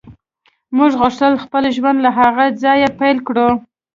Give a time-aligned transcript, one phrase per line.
[0.77, 3.49] موږ غوښتل خپل ژوند له هغه ځایه پیل کړو